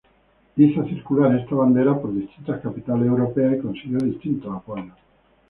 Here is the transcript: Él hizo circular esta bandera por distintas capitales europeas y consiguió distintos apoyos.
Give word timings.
Él 0.57 0.63
hizo 0.71 0.83
circular 0.85 1.35
esta 1.35 1.53
bandera 1.53 1.95
por 2.01 2.11
distintas 2.11 2.59
capitales 2.59 3.05
europeas 3.07 3.53
y 3.55 3.59
consiguió 3.61 3.99
distintos 3.99 4.51
apoyos. 4.51 4.97